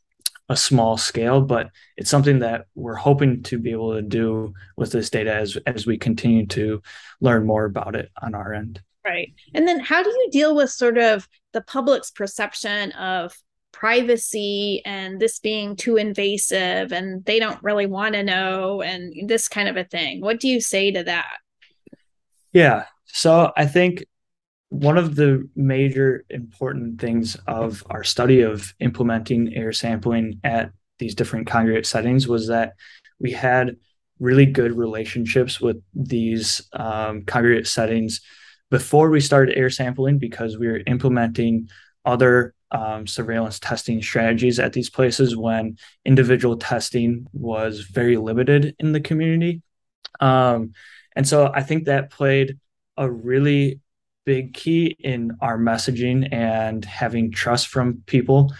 [0.49, 4.91] a small scale but it's something that we're hoping to be able to do with
[4.91, 6.83] this data as as we continue to
[7.21, 8.83] learn more about it on our end.
[9.05, 9.33] Right.
[9.55, 13.33] And then how do you deal with sort of the public's perception of
[13.73, 19.49] privacy and this being too invasive and they don't really want to know and this
[19.49, 20.21] kind of a thing.
[20.21, 21.39] What do you say to that?
[22.53, 22.85] Yeah.
[23.07, 24.05] So I think
[24.71, 31.15] one of the major important things of our study of implementing air sampling at these
[31.15, 32.75] different congregate settings was that
[33.19, 33.77] we had
[34.21, 38.21] really good relationships with these um, congregate settings
[38.71, 41.69] before we started air sampling because we were implementing
[42.05, 48.93] other um, surveillance testing strategies at these places when individual testing was very limited in
[48.93, 49.63] the community.
[50.21, 50.73] Um,
[51.17, 52.59] and so I think that played
[52.97, 53.81] a really
[54.25, 58.53] big key in our messaging and having trust from people.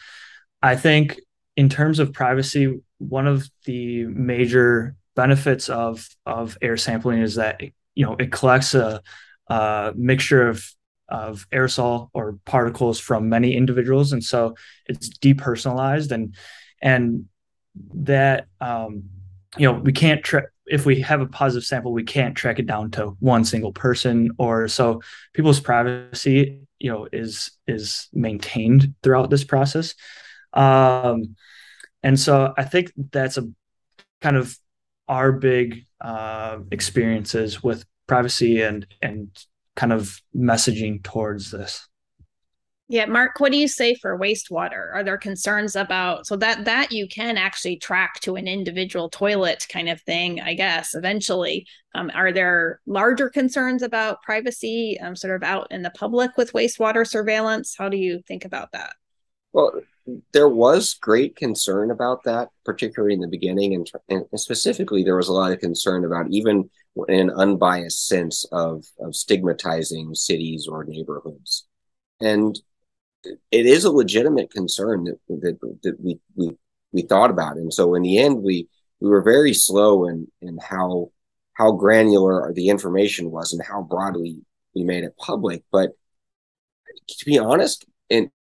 [0.63, 1.21] I think
[1.57, 7.61] in terms of privacy, one of the major benefits of of air sampling is that
[7.95, 9.03] you know it collects a,
[9.49, 10.65] a mixture of
[11.11, 14.55] of aerosol or particles from many individuals, and so
[14.87, 16.35] it's depersonalized and
[16.83, 17.27] and
[17.95, 19.05] that um,
[19.57, 22.67] you know we can't tra- if we have a positive sample we can't track it
[22.67, 25.01] down to one single person or so
[25.35, 29.95] people's privacy you know is is maintained throughout this process.
[30.53, 31.37] Um,
[32.03, 33.49] and so i think that's a
[34.21, 34.57] kind of
[35.09, 39.29] our big uh, experiences with privacy and and
[39.77, 41.89] kind of messaging towards this
[42.91, 44.93] yeah, Mark, what do you say for wastewater?
[44.93, 49.65] Are there concerns about so that that you can actually track to an individual toilet
[49.73, 51.69] kind of thing, I guess, eventually.
[51.95, 56.53] Um, are there larger concerns about privacy um, sort of out in the public with
[56.53, 57.77] wastewater surveillance?
[57.79, 58.95] How do you think about that?
[59.53, 59.83] Well,
[60.33, 65.29] there was great concern about that, particularly in the beginning, and, and specifically, there was
[65.29, 66.71] a lot of concern about even in
[67.09, 71.67] an unbiased sense of, of stigmatizing cities or neighborhoods.
[72.21, 72.59] And
[73.25, 76.57] it is a legitimate concern that that, that we, we
[76.93, 78.69] we thought about, and so in the end, we
[79.01, 81.11] we were very slow in in how
[81.53, 84.39] how granular the information was and how broadly
[84.75, 85.63] we made it public.
[85.71, 85.91] But
[87.09, 88.31] to be honest, in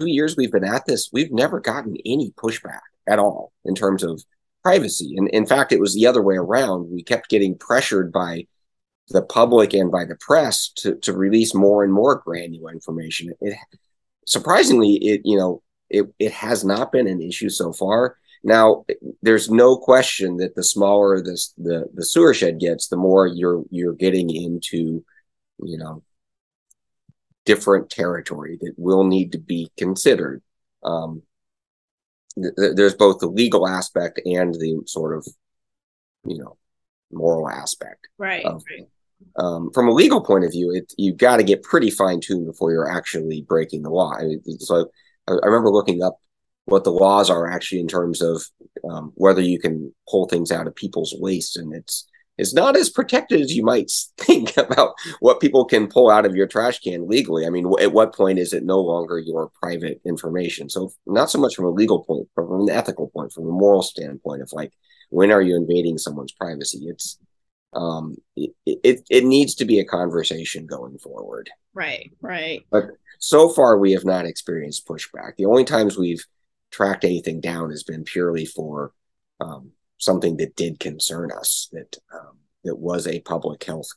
[0.00, 4.02] two years we've been at this, we've never gotten any pushback at all in terms
[4.02, 4.22] of
[4.68, 5.14] privacy.
[5.16, 6.90] And in fact, it was the other way around.
[6.90, 8.46] We kept getting pressured by
[9.08, 13.32] the public and by the press to, to release more and more granular information.
[13.40, 13.56] It,
[14.26, 18.18] surprisingly, it you know it it has not been an issue so far.
[18.44, 18.84] Now,
[19.22, 23.62] there's no question that the smaller this the the sewer shed gets, the more you're
[23.70, 25.02] you're getting into,
[25.72, 26.02] you know,
[27.46, 30.42] different territory that will need to be considered.
[30.82, 31.22] Um,
[32.42, 35.26] th- there's both the legal aspect and the sort of,
[36.24, 36.56] you know,
[37.10, 38.08] moral aspect.
[38.18, 38.44] Right.
[38.44, 38.88] Of, right
[39.36, 42.46] um, from a legal point of view, it you got to get pretty fine tuned
[42.46, 44.14] before you're actually breaking the law.
[44.14, 44.90] I mean, so
[45.26, 46.20] I, I, remember looking up
[46.64, 48.42] what the laws are actually in terms of
[48.88, 52.06] um, whether you can pull things out of people's waste, and it's
[52.38, 56.34] it's not as protected as you might think about what people can pull out of
[56.34, 57.46] your trash can legally.
[57.46, 60.68] I mean, at what point is it no longer your private information?
[60.70, 63.52] So not so much from a legal point, but from an ethical point, from a
[63.52, 64.72] moral standpoint of like
[65.10, 66.86] when are you invading someone's privacy?
[66.88, 67.18] It's
[67.74, 71.50] um, it, it, it needs to be a conversation going forward.
[71.74, 72.64] Right, right.
[72.70, 72.84] But
[73.18, 75.36] so far, we have not experienced pushback.
[75.36, 76.24] The only times we've
[76.70, 78.92] tracked anything down has been purely for
[79.40, 83.88] um, something that did concern us, that um, that was a public health,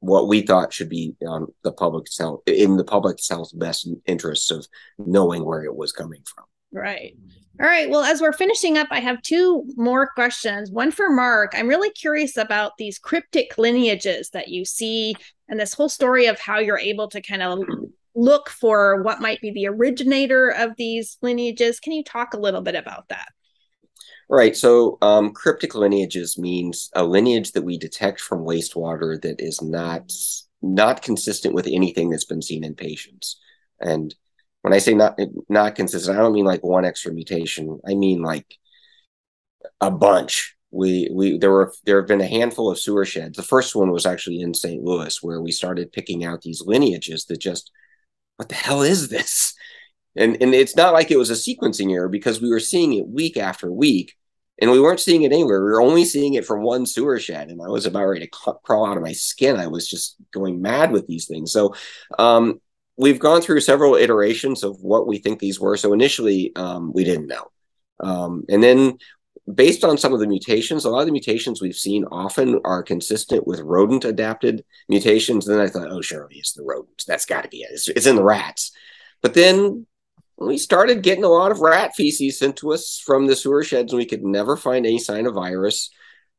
[0.00, 4.50] what we thought should be on the public health in the public health best interests
[4.50, 4.66] of
[4.98, 6.44] knowing where it was coming from.
[6.72, 7.16] Right.
[7.60, 7.90] All right.
[7.90, 10.70] Well, as we're finishing up, I have two more questions.
[10.70, 11.52] One for Mark.
[11.54, 15.14] I'm really curious about these cryptic lineages that you see
[15.48, 17.58] and this whole story of how you're able to kind of
[18.14, 21.80] look for what might be the originator of these lineages.
[21.80, 23.28] Can you talk a little bit about that?
[24.32, 24.56] Right.
[24.56, 30.12] So, um, cryptic lineages means a lineage that we detect from wastewater that is not
[30.62, 33.40] not consistent with anything that's been seen in patients.
[33.80, 34.14] And
[34.62, 37.80] when I say not not consistent, I don't mean like one extra mutation.
[37.86, 38.46] I mean like
[39.80, 40.56] a bunch.
[40.70, 43.36] We we there were there have been a handful of sewer sheds.
[43.36, 44.82] The first one was actually in St.
[44.82, 47.70] Louis, where we started picking out these lineages that just
[48.36, 49.54] what the hell is this?
[50.16, 53.08] And and it's not like it was a sequencing error because we were seeing it
[53.08, 54.14] week after week,
[54.60, 55.64] and we weren't seeing it anywhere.
[55.64, 58.54] We were only seeing it from one sewer shed, and I was about ready to
[58.62, 59.56] crawl out of my skin.
[59.56, 61.52] I was just going mad with these things.
[61.52, 61.74] So,
[62.18, 62.60] um,
[62.96, 65.76] we've gone through several iterations of what we think these were.
[65.76, 67.50] So initially, um, we didn't know,
[68.00, 68.98] um, and then
[69.54, 72.82] based on some of the mutations, a lot of the mutations we've seen often are
[72.82, 75.46] consistent with rodent adapted mutations.
[75.46, 77.04] then I thought, oh, surely it's the rodents.
[77.04, 77.70] That's got to be it.
[77.72, 78.72] It's, it's, in the rats.
[79.22, 79.86] But then
[80.40, 83.92] we started getting a lot of rat feces sent to us from the sewer sheds,
[83.92, 85.90] and we could never find any sign of virus.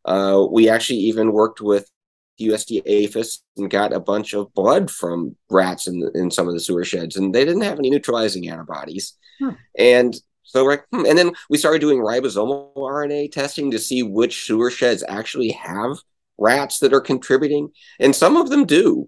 [0.03, 1.87] Uh, we actually even worked with
[2.39, 6.59] USD APHIS and got a bunch of blood from rats in, in some of the
[6.59, 9.13] sewer sheds, and they didn't have any neutralizing antibodies.
[9.39, 9.51] Hmm.
[9.77, 11.05] And so, like, hmm.
[11.05, 15.97] and then we started doing ribosomal RNA testing to see which sewer sheds actually have
[16.39, 19.07] rats that are contributing, and some of them do.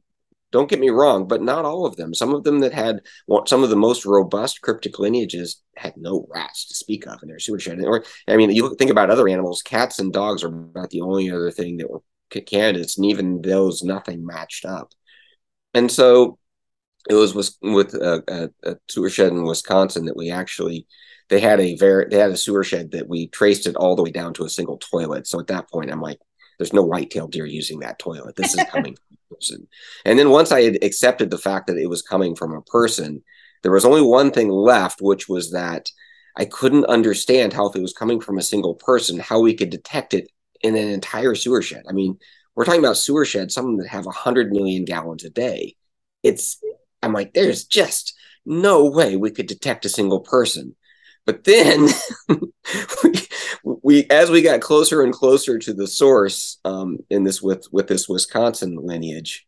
[0.53, 2.13] Don't get me wrong, but not all of them.
[2.13, 6.25] Some of them that had well, some of the most robust cryptic lineages had no
[6.33, 7.83] rats to speak of in their sewer shed.
[7.83, 11.29] Or, I mean, you think about other animals, cats and dogs are about the only
[11.31, 14.91] other thing that were candidates, and even those, nothing matched up.
[15.73, 16.39] And so
[17.09, 18.23] it was with, with a,
[18.63, 20.87] a, a sewer shed in Wisconsin that we actually
[21.29, 24.03] they had a very they had a sewer shed that we traced it all the
[24.03, 25.25] way down to a single toilet.
[25.25, 26.19] So at that point, I'm like,
[26.59, 28.35] there's no white-tailed deer using that toilet.
[28.35, 28.95] This is coming
[29.33, 29.67] person.
[30.05, 33.23] And then once I had accepted the fact that it was coming from a person,
[33.61, 35.89] there was only one thing left, which was that
[36.35, 39.69] I couldn't understand how if it was coming from a single person, how we could
[39.69, 40.29] detect it
[40.61, 41.83] in an entire sewer shed.
[41.87, 42.17] I mean,
[42.55, 45.75] we're talking about sewer sheds, some that have 100 million gallons a day.
[46.23, 46.59] It's,
[47.01, 48.13] I'm like, there's just
[48.45, 50.75] no way we could detect a single person.
[51.25, 51.87] But then,
[53.03, 53.13] we,
[53.81, 57.87] we, as we got closer and closer to the source um, in this with with
[57.87, 59.47] this Wisconsin lineage,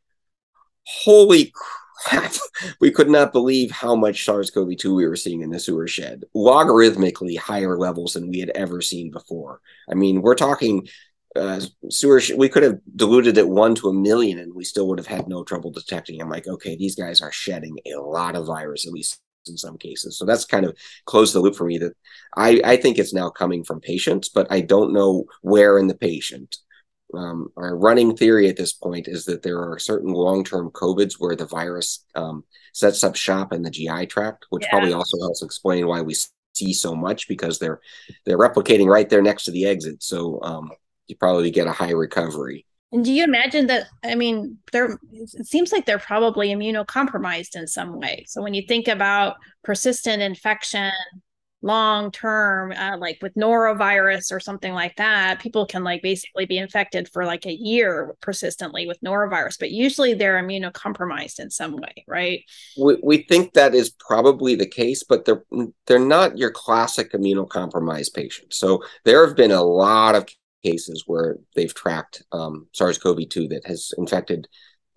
[0.86, 2.34] holy crap,
[2.80, 7.38] we could not believe how much SARS-CoV-2 we were seeing in the sewer shed, logarithmically
[7.38, 9.59] higher levels than we had ever seen before.
[9.89, 10.88] I mean, we're talking
[11.36, 11.59] uh,
[11.89, 14.99] sewer sh- we could have diluted it one to a million and we still would
[14.99, 18.45] have had no trouble detecting i'm like okay these guys are shedding a lot of
[18.45, 19.19] virus at least
[19.49, 21.93] in some cases so that's kind of closed the loop for me that
[22.35, 25.95] i i think it's now coming from patients but i don't know where in the
[25.95, 26.57] patient
[27.13, 31.35] um, our running theory at this point is that there are certain long-term covids where
[31.35, 32.43] the virus um,
[32.73, 34.69] sets up shop in the gi tract which yeah.
[34.71, 36.15] probably also helps explain why we
[36.53, 37.79] see so much because they're
[38.25, 40.71] they're replicating right there next to the exit so um,
[41.07, 42.65] you probably get a high recovery.
[42.95, 43.87] And do you imagine that?
[44.05, 48.23] I mean, they're it seems like they're probably immunocompromised in some way.
[48.25, 49.35] So when you think about
[49.65, 50.93] persistent infection,
[51.61, 56.57] long term, uh, like with norovirus or something like that, people can like basically be
[56.57, 62.05] infected for like a year persistently with norovirus, but usually they're immunocompromised in some way,
[62.07, 62.43] right?
[62.81, 65.43] We, we think that is probably the case, but they're
[65.85, 68.55] they're not your classic immunocompromised patients.
[68.57, 70.25] So there have been a lot of
[70.66, 74.47] cases where they've tracked um, SARS-CoV-2 that has infected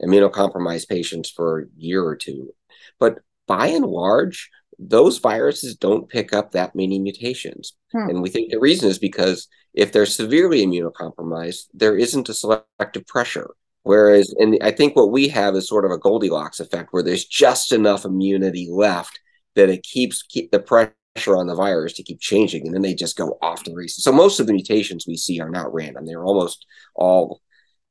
[0.03, 2.51] immunocompromised patients for a year or two.
[2.99, 7.75] But by and large, those viruses don't pick up that many mutations.
[7.93, 8.09] Hmm.
[8.11, 13.07] And we think the reason is because if they're severely immunocompromised, there isn't a selective
[13.07, 13.51] pressure.
[13.83, 17.25] Whereas, and I think what we have is sort of a Goldilocks effect where there's
[17.25, 19.19] just enough immunity left
[19.55, 22.83] that it keeps keep the pressure pressure on the virus to keep changing, and then
[22.83, 24.05] they just go off to the races.
[24.05, 27.41] So most of the mutations we see are not random; they're almost all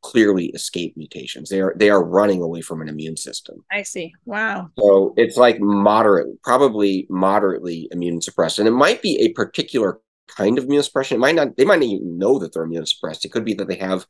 [0.02, 1.50] clearly escape mutations.
[1.50, 3.64] They are they are running away from an immune system.
[3.72, 4.14] I see.
[4.26, 4.70] Wow.
[4.80, 10.58] So it's like moderate, probably moderately immune suppressed, and it might be a particular kind
[10.58, 11.16] of immune suppression.
[11.16, 11.58] It might not.
[11.58, 13.26] They might not even know that they're immune suppressed.
[13.26, 14.06] It could be that they have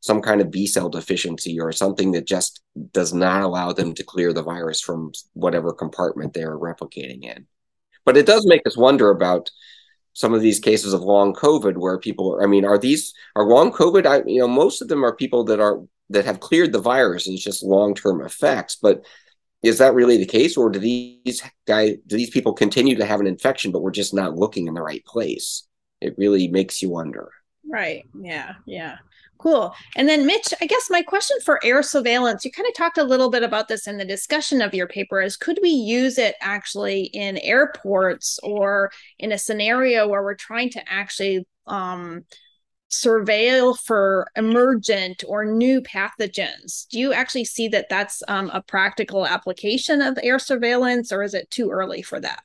[0.00, 4.04] some kind of B cell deficiency or something that just does not allow them to
[4.04, 7.46] clear the virus from whatever compartment they're replicating in.
[8.10, 9.52] But it does make us wonder about
[10.14, 13.44] some of these cases of long COVID where people are, I mean, are these are
[13.44, 14.04] long COVID?
[14.04, 17.28] I you know, most of them are people that are that have cleared the virus
[17.28, 18.74] and it's just long-term effects.
[18.82, 19.04] But
[19.62, 20.56] is that really the case?
[20.56, 24.12] Or do these guys do these people continue to have an infection, but we're just
[24.12, 25.68] not looking in the right place?
[26.00, 27.30] It really makes you wonder.
[27.64, 28.06] Right.
[28.20, 28.54] Yeah.
[28.66, 28.96] Yeah.
[29.40, 29.74] Cool.
[29.96, 33.04] And then, Mitch, I guess my question for air surveillance, you kind of talked a
[33.04, 36.34] little bit about this in the discussion of your paper, is could we use it
[36.42, 42.26] actually in airports or in a scenario where we're trying to actually um,
[42.90, 46.86] surveil for emergent or new pathogens?
[46.88, 51.32] Do you actually see that that's um, a practical application of air surveillance, or is
[51.32, 52.44] it too early for that?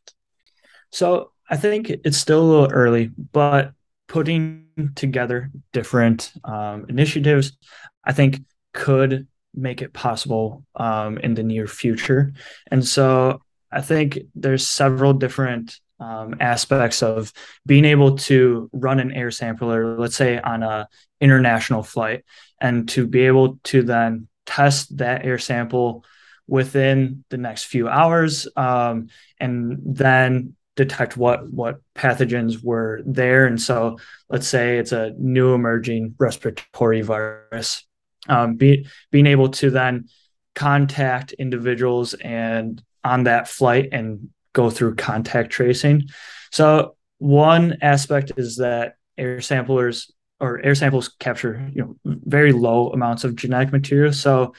[0.91, 3.74] So I think it's still a little early, but
[4.08, 7.58] putting together different um, initiatives,
[8.03, 8.43] I think
[8.74, 12.34] could make it possible um, in the near future.
[12.70, 13.41] And so
[13.72, 17.32] I think there's several different um, aspects of
[17.66, 20.88] being able to run an air sampler, let's say on a
[21.22, 22.26] international flight,
[22.60, 26.03] and to be able to then test that air sample
[26.47, 29.08] within the next few hours, um,
[29.39, 33.46] and then detect what what pathogens were there.
[33.46, 33.98] And so
[34.30, 37.86] let's say it's a new emerging respiratory virus.
[38.28, 40.10] Um, be, being able to then
[40.56, 46.08] contact individuals and on that flight and go through contact tracing.
[46.52, 52.90] So one aspect is that air samplers or air samples capture you know very low
[52.90, 54.12] amounts of genetic material.
[54.12, 54.54] So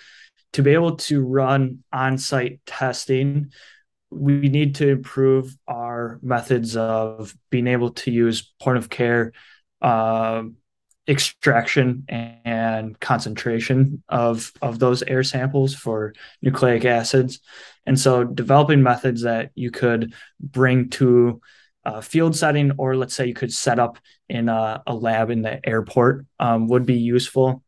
[0.53, 3.51] to be able to run on-site testing
[4.11, 9.33] we need to improve our methods of being able to use point of care
[9.83, 10.43] uh,
[11.09, 17.41] extraction and concentration of of those air samples for nucleic acids.
[17.85, 21.41] And so developing methods that you could bring to
[21.85, 23.99] a field setting or let's say you could set up
[24.29, 27.63] in a, a lab in the airport um, would be useful.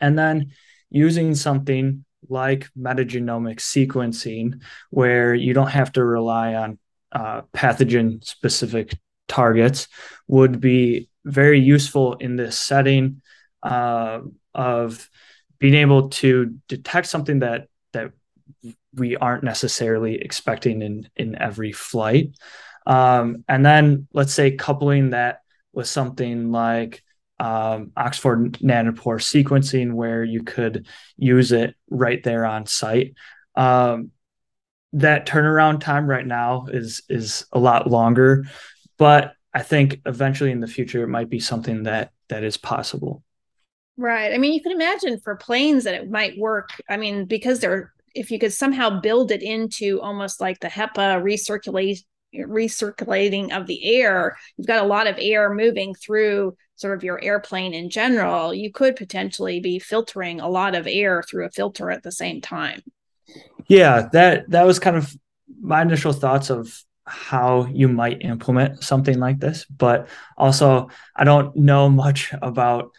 [0.00, 0.50] And then
[0.90, 6.78] using something like metagenomic sequencing, where you don't have to rely on
[7.12, 8.94] uh, pathogen specific
[9.28, 9.88] targets
[10.28, 13.22] would be very useful in this setting
[13.62, 14.20] uh,
[14.54, 15.08] of
[15.58, 18.12] being able to detect something that that
[18.94, 22.36] we aren't necessarily expecting in in every flight.
[22.86, 25.40] Um, and then let's say coupling that
[25.72, 27.02] with something like
[27.38, 33.14] um, Oxford nanopore sequencing, where you could use it right there on site.
[33.54, 34.10] Um,
[34.94, 38.44] that turnaround time right now is is a lot longer,
[38.98, 43.22] but I think eventually in the future it might be something that that is possible.
[43.96, 44.32] Right.
[44.32, 46.70] I mean, you can imagine for planes that it might work.
[46.88, 51.22] I mean, because they're if you could somehow build it into almost like the HEPA
[51.22, 52.00] recirculate
[52.34, 57.22] recirculating of the air, you've got a lot of air moving through sort of your
[57.22, 58.52] airplane in general.
[58.52, 62.42] You could potentially be filtering a lot of air through a filter at the same
[62.42, 62.82] time.
[63.68, 65.16] Yeah, that that was kind of
[65.60, 71.56] my initial thoughts of how you might implement something like this, but also I don't
[71.56, 72.92] know much about